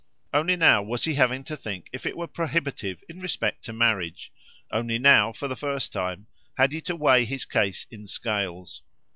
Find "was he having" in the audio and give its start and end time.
0.81-1.43